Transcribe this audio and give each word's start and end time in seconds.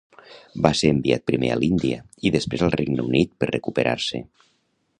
Va 0.65 0.69
ser 0.77 0.89
enviat 0.93 1.23
primer 1.31 1.51
a 1.55 1.57
l'Índia 1.63 1.99
i 2.29 2.31
després 2.37 2.63
al 2.69 2.73
Regne 2.77 3.05
Unit 3.11 3.35
per 3.43 3.51
recuperar-se. 3.51 4.23